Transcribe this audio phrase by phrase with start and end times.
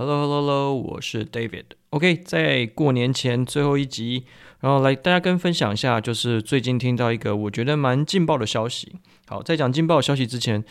[0.00, 1.64] Hello，Hello，Hello，我是 David。
[1.90, 4.24] OK，在过年前最后一集，
[4.60, 8.94] 然后来大家跟分享一下，就是最近听到一个我觉得蛮劲爆的消息。
[9.26, 10.64] 好，在讲劲爆消息之前，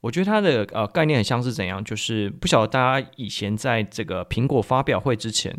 [0.00, 5.56] 我觉得它的呃概念很像是怎样，就是不晓得大家以前在这个苹果发表会之前，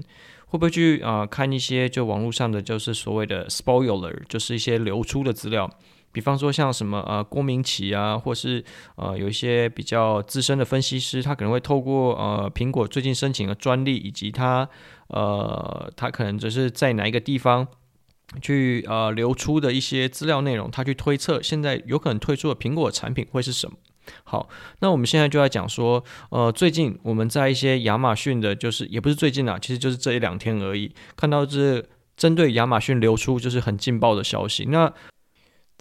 [0.47, 5.71] 会不会去呃看一些就网络上的就是所谓的 spoiler，就是一些流出的资料。
[6.13, 8.63] 比方说像什么呃郭明錤啊，或是
[8.95, 14.69] 呃有一些比较资深的分析师，他可能会透过呃苹果最近申请的专利，以及他
[15.07, 17.67] 呃他可能只是在哪一个地方
[18.41, 23.75] 去呃流出的一些资料内容，他去推测现在有可能推出的苹果产品会是什么。
[24.23, 24.47] 好，
[24.81, 31.83] 那我们现在就来讲说，呃最近我们在一些亚马逊的，就是也不是最近啊，其实就是这一两天而已，看到这
[32.15, 34.93] 针对亚马逊流出就是很劲爆的消息，那。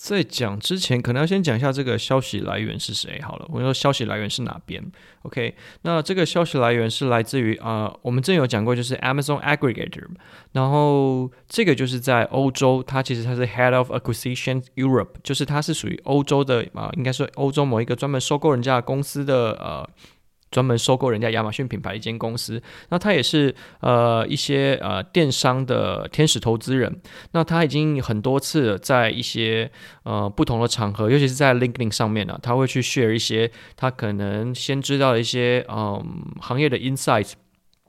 [0.03, 3.22] 在讲之前，可能要先讲一下这个消息来源是谁。
[3.22, 4.83] 好了，我说消息来源是哪边
[5.22, 10.09] ？OK，那这个消息来源是来自于啊、我们之前有讲过，就是 Amazon Aggregator，
[10.50, 19.89] 然后这个就是在欧洲，它其实它是 Head of Acquisition Europe，就是它是属于欧洲的啊、应该说欧洲某一个专门收购人家公司的呃。
[20.53, 27.00] 专门收购人家亚马逊品牌一间公司，那他也是呃一些呃电商的天使投资人，
[27.33, 29.72] 那他已经很多次在一些
[30.05, 36.05] 呃不同的场合，尤其是在 LinkedIn 上面呢、啊，他会去 share 一些他可能先知道的一些嗯、
[36.41, 37.33] 行业的 insights，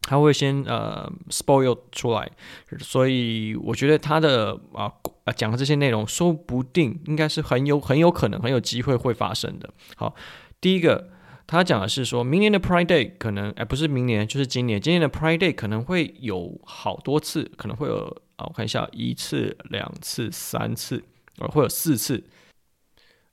[0.01, 2.31] 他会先呃 spoil 出来，
[2.79, 4.89] 所以我觉得他的啊
[5.35, 9.69] 讲的这些内容，说不定应该是很有很有可能很有机会会发生的。
[9.97, 10.15] 好，
[10.61, 11.09] 第一个。
[11.45, 14.79] 他讲的是说，明年的 Pride Day 可能，哎，不是明年，就是今年。
[14.79, 18.05] 今年的 Pride Day 可能会有好多次，可能会有
[18.37, 21.03] 啊，我看一下，一次、两次、三次，
[21.39, 22.23] 呃，会有四次。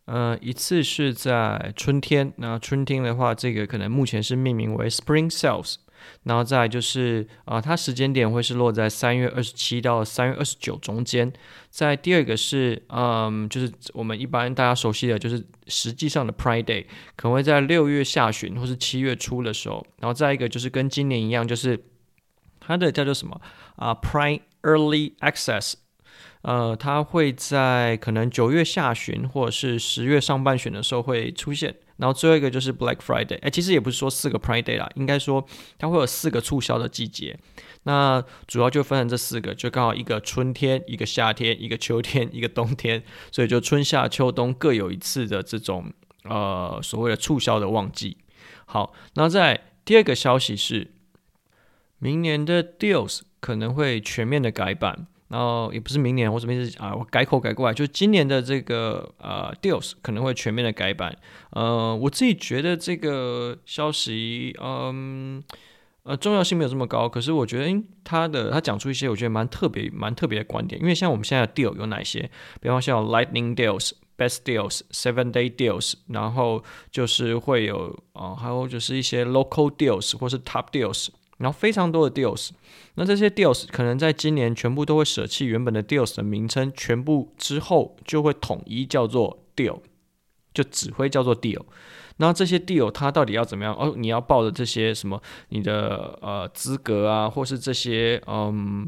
[0.07, 5.77] 呃，一次是在春天，那春天的话，这个可能目前是命名为 Spring Sales。
[6.25, 11.33] 然后再就是啊、呃，它时间点会是落在三月二十七到三月二十九中间。
[11.71, 19.87] 在第二个是，嗯，就是我们一般大家熟悉的就是实际上的 Prime Day，可能会在六月下旬或是七月初的时候。
[20.01, 21.79] 然后再一个就是跟今年一样，就是
[22.59, 23.41] 它的叫做什么
[23.77, 25.75] 啊，Prime Early Access，
[26.43, 31.77] 呃，它会在可能九月下旬或者是十月上半旬的时候会出现。
[32.01, 35.47] 然后最后一个就是 Black Friday，哎，其实也不是说四个 Prime Day 啦，应该说
[35.79, 37.39] 它会有四个促销的季节。
[37.83, 45.93] 那主要就分成这四个，就刚好一个春天，一个夏天，一个秋天，一个冬天，所以就春夏秋冬各有一次的这种
[46.25, 48.17] 呃所谓的促销的旺季。
[48.65, 50.91] 好，那在第二个消息是，
[51.99, 55.07] 明年的 Deals 可能会全面的改版。
[55.31, 56.93] 然后也不是明年，我什么意思啊？
[56.93, 61.17] 我改口改过来，就是今年的这个呃 Deals 可能会全面的改版。
[61.51, 65.41] 呃，我自己觉得这个消息，嗯
[66.03, 70.81] 呃重要性没有这么高，可是我觉得，他的他讲出一些我觉得蛮特别、蛮特别的观点。
[70.81, 72.29] 因为像我们现在 Deal 有哪些？
[72.61, 81.11] 比方像 Lightning Deals、Best Deals、Seven Day Deals，然后就是会有啊、还有就是一些 Local Deals 或是 Top Deals。
[81.41, 82.51] 然后非常多的 deals，
[82.97, 89.81] 那这些 deals 可能在今年全部都会舍弃原本的 deals 的名称，全部之后就会统一叫做 deal，
[90.53, 91.63] 就只会叫做 deal。
[92.19, 93.75] 那这些 deal 它到底要怎么样？
[93.75, 95.19] 哦，你要报的这些什么，
[95.49, 98.87] 你的呃资格啊，或是这些嗯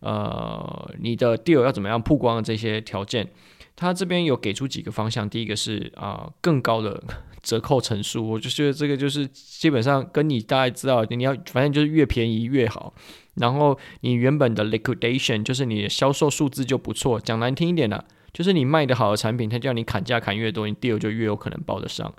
[0.00, 3.30] 呃你的 deal 要怎么样曝光的这些条件，
[3.76, 5.30] 它这边有给出几个方向。
[5.30, 7.00] 第一个是啊、更高的。
[7.42, 12.94] 折扣成数，我就觉得这个就是基本上跟你大概知道，你要反正就是越便宜越好。
[13.34, 17.18] 然后你原本的 liquidation 就是你的销售数字就不错。
[17.20, 22.14] 讲难听一点啦，就是你卖的好的产品，它叫你砍价砍越多，你 deal 就越有可能报得上。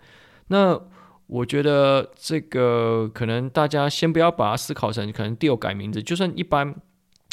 [0.47, 0.79] 那
[1.27, 6.75] 我觉得这个可能大家先不要把它思考成可能 deal 改名字，就算一般。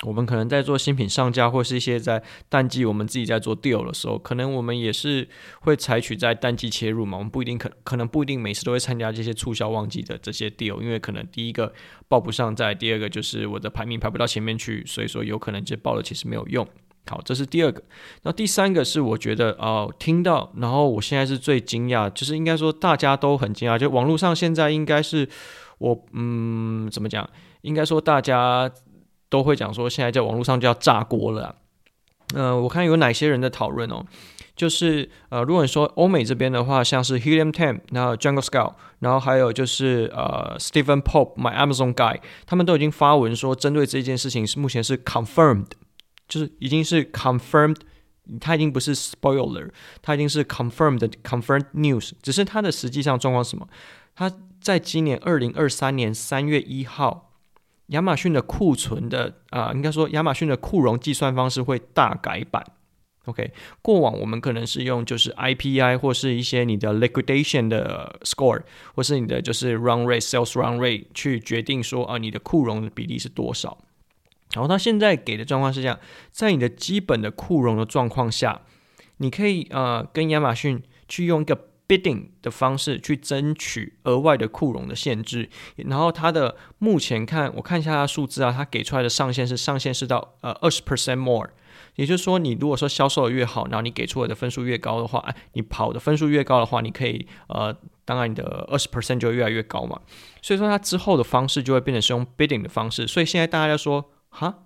[0.07, 5.29] 我们可能在做新品上架，或是一些在淡季，我们自己在做 deal 的时候，可能我们也是
[5.61, 7.19] 会采取在淡季切入嘛。
[7.19, 11.71] 我们不一定可可能不一定每次都会参加这些促销旺季的这些 deal，因为可能第一个
[12.09, 16.67] 报不上，在第二个就是我的排名排不到前面去，所以说有可能就报了其实没有用。
[17.07, 17.83] 好，这是第二个。
[18.23, 25.29] 那第三个是我觉得哦、听到，然后我现在是最惊讶，就是应该说大家都很惊讶，就网络上现在应该是。
[25.81, 27.27] 我嗯怎么讲？
[27.63, 28.71] 应该说大家
[29.31, 31.57] 都会讲说，现在在网络上就要炸锅了。
[32.35, 34.05] 嗯、我看有哪些人在讨论哦。
[34.55, 45.69] 就是呃，如果你说欧美这边的话，像是 Helium Ten 然后 Jungle Scout，然后还有就是呃 Stephen Pope，My Amazon Guy，他们都已经发文说，针对这件事情是目前是 confirmed，
[46.29, 47.77] 就是已经是 confirmed，
[48.39, 49.71] 它已经不是 spoiler，
[50.03, 53.67] 它已经是 confirmed confirmed news，只是它的实际上状况是什么？
[54.15, 54.31] 它
[54.61, 57.30] 在今年二零二三年三月一号，
[57.91, 62.65] 亚马逊的库存的啊、应该说亚马逊的库容计算方式会大改版。
[63.27, 63.53] OK，
[63.83, 68.63] 过往我们可能是用就是 IPI 或是一些你的 liquidation 的 score，
[68.95, 73.77] 或是你的就是 run rate sales run rate 去决定说啊你的库容的比例是多少。
[74.55, 75.99] 然后他现在给的状况是这样，
[76.33, 78.63] 在你的基本的库容的状况下，
[79.19, 85.51] 你可以呃跟亚马逊去用一个 bidding 的方式去争取额外的库容的限制。
[85.75, 91.51] 然后它的目前看我看一下它数字啊，它给出来的上限是上限是到呃二十 percent more。
[91.97, 100.01] 也就是说，你如果说销售的越好，然后你给出来的分数越高的话，你跑的分数越高的话，你可以呃，当然你的二十 percent 就会越来越高嘛。
[100.41, 103.07] 所以说，它之后的方式就会变成是用 bidding 的方式。
[103.09, 104.63] 所以现在大家说，哈，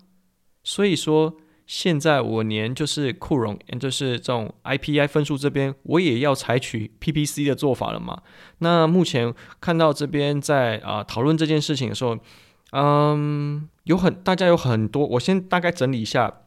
[0.63, 1.35] 所以说
[1.67, 8.23] 现在我连就是库容，就是这种 IPI 分数这边，我也要采取 PPC 的做法了嘛。
[8.59, 12.19] 那目前看到这边在啊、讨论这件事情的时候，
[12.73, 16.41] 嗯，有很大家有很多，我先大概整理一下。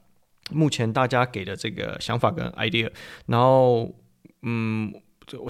[0.50, 2.90] 目前大家给的这个想法跟 idea，
[3.26, 3.94] 然后
[4.44, 4.94] 嗯，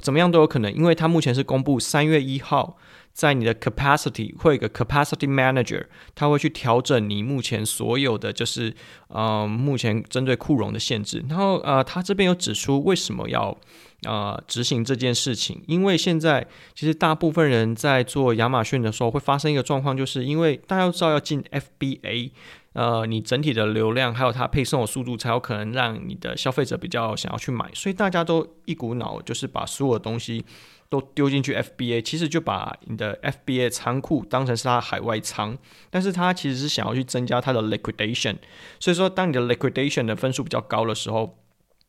[0.01, 2.77] 怎么样都有可能，因为它目前是公布三月一号，
[3.13, 5.85] 在你的 capacity 会有一个 capacity manager，
[6.15, 8.73] 他会去调整你目前所有的就是
[9.09, 13.55] 呃目前针对库容的限制，然后呃他这边有指出为什么要
[14.03, 22.31] 呃执行这件事情，因为现在其实大部分人在做亚马逊的时候会发生一个状况，就是因为大家都知道要进 FBA。
[22.77, 27.67] 呃，你整体的流量还有它配送的速度，才有可能让你的消费者比较想要去买。
[27.73, 30.45] 所以大家都一股脑就是把所有的东西
[30.87, 35.57] 都丢进去 FBA，其实就把你的 FBA 仓库当成是它海外仓，
[35.89, 38.35] 但是它其实是想要去增加它的 liquidation。
[38.79, 41.35] 所以说，当你的 liquidation 的分数比较高的时候，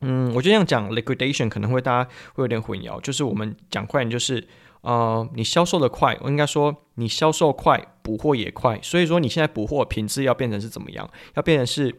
[0.00, 4.48] 嗯，我就这样讲 liquidation 可能会大家会有点混淆，就是我们讲快点就是。
[4.82, 8.78] 呃，你销售的快，我应该说你销售快，补货也快。
[8.82, 11.10] 所以说你现在补货品质要变成是怎么样？
[11.34, 11.94] 要变成是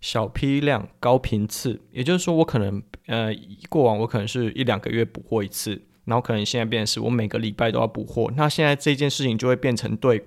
[0.00, 1.80] 小批量高频次。
[1.90, 3.30] 也就是说，我可能呃
[3.68, 8.30] 过往我可能是一两个月补货一次，然后可能现在变成是我每个礼拜都要补货。
[8.36, 10.24] 那现在这件事情就会变成对，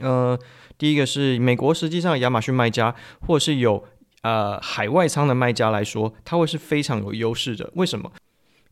[0.00, 0.38] 呃，
[0.76, 3.84] 第一个是美国实际上亚马逊卖家或是有
[4.22, 7.70] 呃海外仓的卖家来说，它会是非常有优势的。
[7.74, 8.10] 为什么？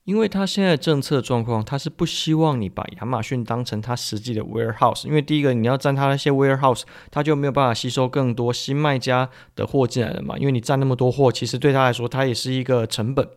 [0.04, 10.36] 因为他现在政策状况，他是不希望你把亚马逊当成他实际的 warehouse，因为第一个你要占他那些 warehouse，他就没有办法吸收更多新卖家的货进来了嘛。
[10.36, 13.28] 因为你占那么多货，其实对他来说，他也是一个成本。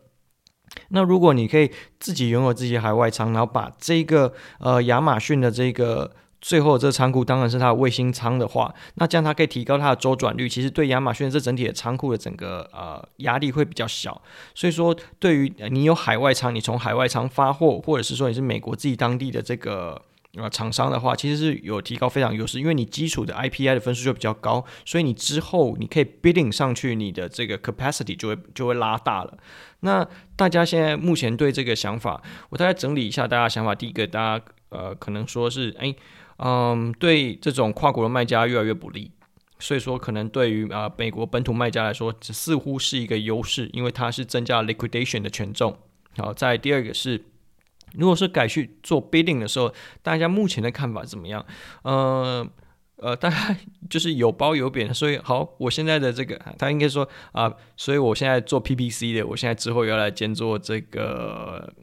[0.90, 6.12] 那如果你可以自己拥有自己海外仓，然后把这个呃亚马逊的这个。
[6.40, 14.22] 最后这仓库当然是它的卫星仓的话，那这样它可以提高它的周转率，其实对亚马逊这整体的仓库的整个呃压力会比较小。
[14.54, 20.00] 所以说，对于你有海外仓，你从海外仓发货，或者是说你是美国自己当地的这个
[20.36, 29.36] 呃厂商的话，其实是有提高非常优势，因为你基础的 IPI 的分数就比较高，所以你之后你可以 bidding 上去，你的这个 capacity 就会就会拉大了。
[29.80, 33.74] 那大家现在目前对这个想法，我大概整理一下大家想法。
[33.74, 35.96] 第一个，大家呃可能说是哎。
[36.38, 39.12] 嗯，对这种跨国的卖家越来越不利，
[39.58, 45.76] 所以说可能对于啊、美国本土卖家来说，这似乎是一个优势，因为它是增加 liquidation 的权重。
[46.18, 47.26] 好，再第二个是，
[47.94, 51.44] 如果是改去做 bidding 的时候，大家目前的看法怎么样？
[51.82, 52.48] 呃
[52.98, 53.56] 呃，大家
[53.90, 61.74] 就是有褒有贬，所以好，我现在的这个，他应该说啊，所以我现在做 PPC 的，我现在之后要来兼做这个。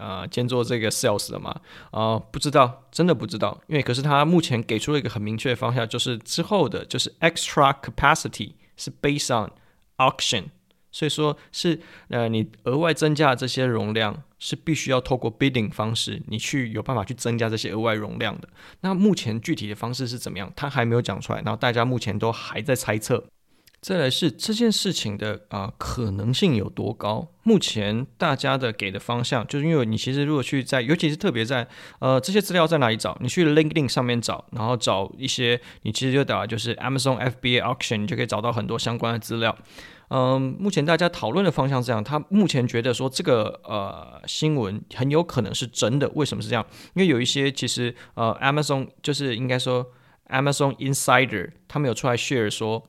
[0.00, 1.50] 啊、呃，兼做这个 sales 的嘛？
[1.90, 3.60] 啊、呃，不知道，真的不知道。
[3.66, 9.50] 因为可是他目前给出了一个很明确的方向，就是之后的，就是 extra capacity 是 based on
[9.98, 10.44] auction，
[10.90, 11.78] 所以说是
[12.08, 18.48] 呃，你额外增加这些容量是必须要透过 bidding 方式，你去有办法去增加这些额外容量的。
[18.80, 20.50] 那目前具体的方式是怎么样？
[20.56, 23.22] 他还没有讲出来，然后大家目前都还在猜测。
[23.80, 27.28] 再来是这件事情的啊、可能性有多高？
[27.42, 31.66] 目前大家的给的方向，就是因为你其实如果去在，尤其是特别在
[31.98, 33.16] 呃这些资料在哪里找？
[33.22, 39.56] 你去 LinkedIn 上面找，然后找一些你其实就打就是 Amazon FBA Auction，你就可以找到很多相关的资料。
[40.08, 46.06] 嗯、目前大家讨论的方向是这样，他目前觉得说这个呃新闻很有可能是真的。
[46.10, 46.66] 为什么是这样？
[46.94, 49.86] 因为有一些其实呃 Amazon 就是应该说
[50.28, 52.86] Amazon Insider 他们有出来 share 说。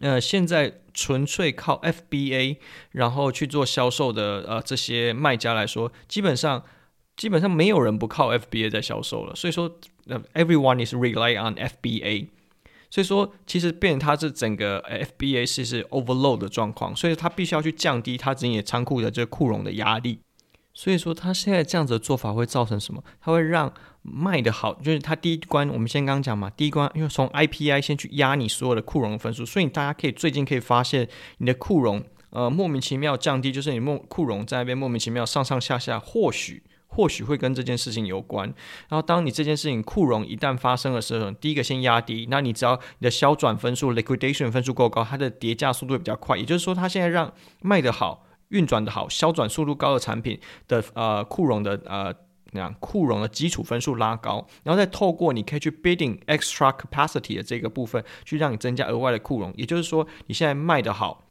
[0.00, 2.56] 呃，现在纯粹靠 FBA
[2.92, 6.62] 然后去做销售的呃这些卖家来说，基本上
[7.16, 9.34] 基本上没有人不靠 FBA 在销售了。
[9.34, 12.28] 所以说，呃，everyone is rely on FBA。
[12.88, 20.20] 所以说，其实变它是整个 FBA 是是 overload 的状况，所以它必须要去降低它整体仓库的这个库容的压力。
[20.72, 23.02] 所以说，它现在这样子的做法会造成什么？
[23.20, 23.72] 它会让
[24.08, 31.08] 卖的好，就是它第一关，我们先刚刚讲嘛，第一关因为从 IPI 先去压你所有的库容分数，所以大家可以最近可以发现
[31.38, 38.46] 你的库容呃莫名其妙降低，就是你莫库容在那边莫名其妙上上下下，或许或许会跟这件事情有关。
[38.88, 48.22] 然后当你这件事情库容一旦发生的时候，第一个先压低，那你只要你的销转分数 liquidation 分数够高，它的叠加速度会比较快，也就是说它现在让卖的好。
[48.50, 52.14] 运转的好、销转速度高的产品的呃库容的呃
[52.56, 59.52] 那样库容的基础分数拉高，然后再透过你可以去 bidding extra capacity 的这个部分，去让你增加额外的库容。
[59.56, 61.24] 也就是说，你现在卖得好、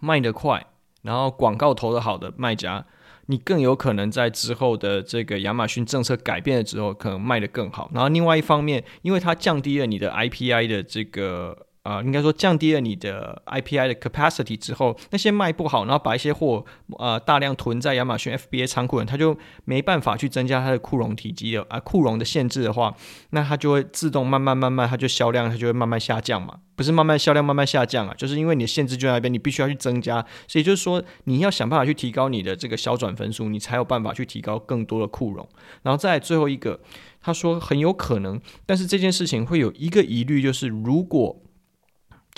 [0.00, 0.66] 卖得快，
[1.02, 2.86] 然后广告投得好的卖家，
[3.26, 7.90] 你更有可能在之后的这个亚马逊政策改变了之后，可能卖得更好。
[7.94, 11.66] 然后另外一方面，因为它降低了你的 IPI 的这个。
[11.82, 16.62] 啊、应该说降低了你的 IPI 的 capacity 之后，那些卖不好，然后把一些货
[16.98, 22.94] 呃大量囤在亚马逊 FBA 仓库，它就没办法去增加它的库容体积了啊，库容的限制的话，
[23.30, 35.48] 那它就会自动慢慢慢慢，它就销量它就会慢慢下降嘛，不是慢慢销量慢慢下降啊，就是因为你的限制就在那边，你必须要去增加，所以就是说你要想办法去提高你的这个销转分数，你才有办法去提高更多的库容，
[35.82, 36.78] 然后再最后一个，
[37.22, 41.40] 他说很有可能，但是这件事情会有一个疑虑，就是如果。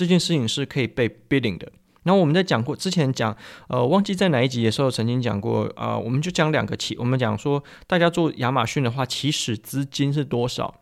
[0.02, 1.70] 这件事情是可以被 bidding 的。
[2.02, 3.36] 然后我们在讲过之前讲，
[3.68, 10.74] 呃，忘记在哪一集的时候曾经讲过，啊、呃，我们就讲两个起，我们讲说大家做亚马逊的话，起始资金是多少？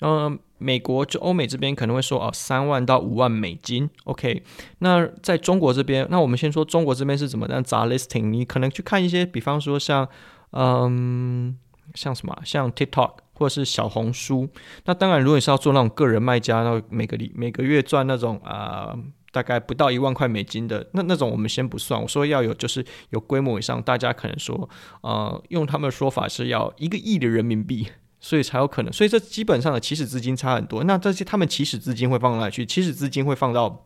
[0.00, 3.88] 呃，美国就欧美这边可能会说，哦、三万到五万美金。
[4.04, 4.42] OK，
[4.80, 8.28] 那在中国这边，那我们先说中国这边是怎么样砸 listing？
[8.28, 10.06] 你可能去看一些，比方说像，
[10.50, 11.56] 嗯，
[11.94, 13.12] 像什么，像 TikTok。
[13.36, 14.48] 或者是小红书，
[14.86, 18.96] 那当然，如果你是要做那种个人卖家，那每个礼每个月赚那种啊、
[19.30, 22.00] 大概不到一万块美金的，那那种我们先不算。
[22.00, 24.68] 我说要有就是有规模以上，大家可能说，
[25.02, 27.88] 呃，用他们的说法是要一个亿的人民币，
[28.18, 28.90] 所以才有可能。
[28.90, 30.82] 所以这基本上的起始资金差很多。
[30.84, 32.64] 那这些他们起始资金会放哪里去？
[32.64, 33.84] 起始资金会放到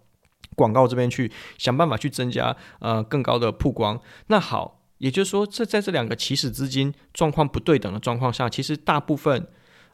[0.55, 4.01] 广告这边去，想办法去增加呃更高的曝光。
[4.29, 4.80] 那好。
[5.01, 9.47] 也就是说，这在这两个起始资金状况不对等的状况下，其实大部分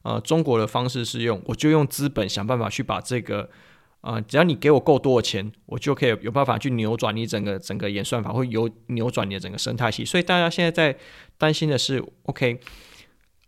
[0.03, 3.49] 呃中国的方式是用，我就用资本想办法去把这个
[4.01, 10.05] 呃，只要你给我够多的钱，我就可以有办法去扭转你整个整个演算法，会有扭转你的整个生态系。
[10.05, 10.99] 所以大家现在在
[11.39, 12.61] 担心的是，OK。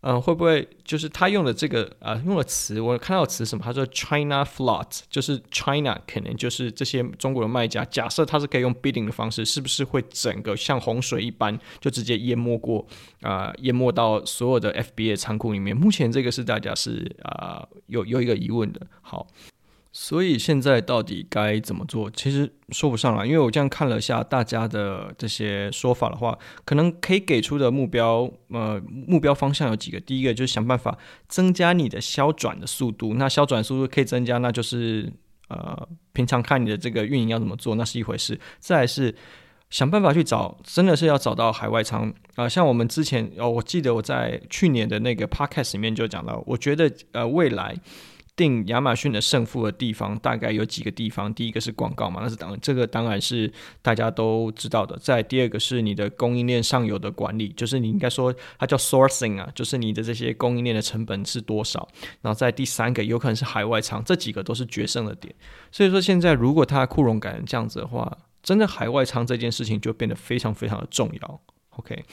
[0.00, 2.81] 嗯、会不会就是他用的这个呃用的词？
[2.81, 3.64] 我看到词什么？
[3.64, 7.85] 他说 China flood，就是 China 可能就是这些中国的卖家。
[7.85, 12.87] 假设他是可以用 bidding 的方式，是不是会整个像洪水一般就直接淹没过
[13.23, 13.55] 啊、呃？
[13.59, 15.76] 淹没到所有的 FBA 仓库里面？
[15.76, 18.87] 目前这个是大家是啊、有有一个疑问的。
[19.02, 19.26] 好。
[19.90, 22.11] 所以现在到底该怎么做？
[22.11, 29.99] 其实说不上来，因为我这样看了一下大家的这些说法的话，可能可以给出的目标，呃，目标方向有几个。
[30.00, 35.11] 第一个就是想办法增加你的销转的速度，那销转速度可以增加，那就是
[35.49, 38.38] 呃，平常看你的这个运营要怎么做，那是一回事。
[38.61, 39.12] 再来是
[39.71, 47.75] 想办法去找，真的是要找到海外仓啊、像我们之前哦，我记得我在去年的那个 podcast 里面就讲到，我觉得呃，未来。
[48.38, 53.52] 定亚马逊的胜负的地方大概有几个地方，第一个是广告嘛，那是当这个当然是
[53.83, 54.97] 大家都知道的。
[54.99, 61.87] 再第二个是你的供应链上游的管理，就是你应该说它叫 sourcing 啊，就是你的这些供应链的成本是多少。
[62.23, 65.35] 然后在第三个有可能是海外仓，这几个都是决胜的点。
[65.73, 71.40] 所以说现在如果它库容改成这样子的话，真的海外仓这件事情就变得非常非常的重要。
[71.71, 72.04] OK，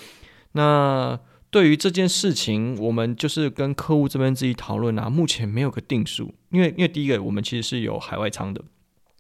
[0.54, 1.20] 那。
[1.56, 8.62] 对于这件事情，我们就是跟客户这边自己讨论啊，目前没有个定数，因为因为第一个，我们其实是有海外仓的，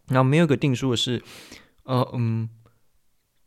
[0.10, 1.24] 那没有个定数的是，
[1.84, 2.50] 呃嗯，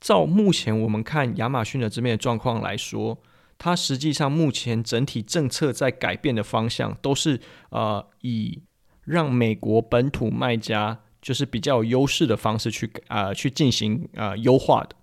[0.01, 3.19] 照目前我们看亚马逊的这边的状况来说，
[3.59, 8.63] 它实际上目前整体政策在改变的方向都是呃以
[9.05, 11.01] 让美国本土卖家。
[11.21, 14.95] 就是比较有优势的方式去啊、呃、去进行啊、呃、优化的。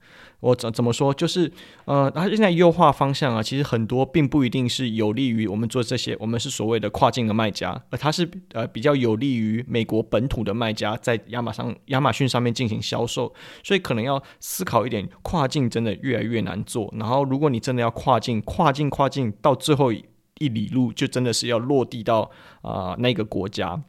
[0.45, 1.11] 我怎怎么说？
[1.11, 1.51] 就是
[1.85, 6.15] 呃，它现在优化方向啊，其实很多并不一定是有利于我们做这些。
[6.19, 13.33] 我们是所谓的跨境的卖家，而它是呃比较有利于美国本土的卖家在亚马上亚马逊上面进行销售。
[13.63, 16.93] 所以可能要思考一点，跨境真的越来越难做。
[16.95, 22.29] 然后如果你真的要跨境，跨境跨境到最后一里路，就真的是要落地到
[22.61, 23.81] 啊、那个国家。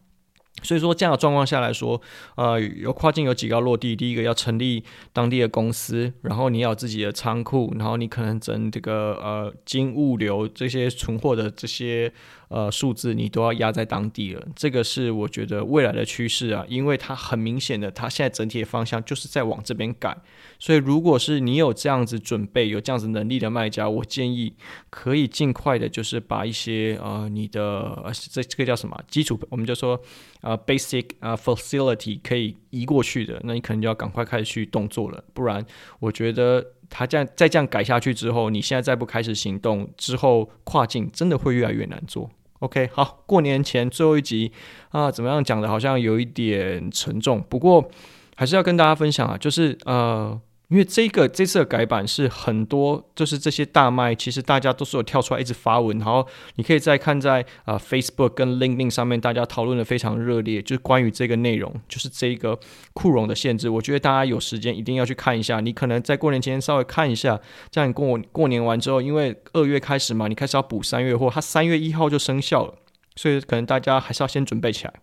[0.66, 2.00] 所以说，这样的状况下来说，
[2.34, 3.94] 呃，有跨境有几个要落地。
[3.94, 4.82] 第一个要成立
[5.12, 12.12] 当地的公司，然后你要有自己的仓库，然后你可能整这个呃经物流这些存货的这些。
[12.48, 20.16] 呃，数字你都要压在当地了，这个是我觉得未来的趋势啊，因为它很明显的，它现在整体的方向就是在往这边改。
[20.58, 24.54] 所以，如果是你有这样子准备、有这样子能力的卖家，我建议
[24.90, 30.00] 可以尽快的，就是把一些呃你的这这个叫什么基础，我们就说
[30.40, 35.66] 呃 basic 啊、facility 可以移过去的，那你可能就要赶快开始去动作了，不然
[35.98, 36.64] 我觉得。
[36.90, 42.30] 他这样再这样改下去之后，你现在再不开始行动，之后跨境真的会越来越难做。
[42.60, 44.52] OK，好，过年前最后一集
[44.90, 45.68] 啊，怎么样讲的？
[45.68, 47.90] 好像有一点沉重，不过
[48.34, 50.40] 还是要跟大家分享啊，就是呃。
[50.68, 62.58] 因为这个这次的改版是很多，就是这些大卖，其实大家都是有跳出来一直发文，然后你可以再看在啊、呃、Facebook 跟 LinkedIn 上面，大家讨论的非常热烈，就是关于这个内容，就是这个
[62.94, 63.68] 库容的限制。
[63.68, 72.74] 我觉得大家有时间一定要去看一下，你可能在过年前稍微看一下，这样你过过年完之后，因为二月开始嘛，你开始要补三月货，它三月一号就生效了，
[73.14, 74.94] 所以可能大家还是要先准备起来。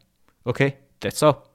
[0.43, 1.52] OK，that's all。